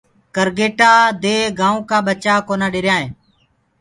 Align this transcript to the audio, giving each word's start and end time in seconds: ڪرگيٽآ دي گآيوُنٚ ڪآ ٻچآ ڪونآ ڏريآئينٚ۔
ڪرگيٽآ 0.35 0.91
دي 1.23 1.35
گآيوُنٚ 1.59 1.87
ڪآ 1.89 1.97
ٻچآ 2.05 2.35
ڪونآ 2.47 2.67
ڏريآئينٚ۔ 2.73 3.13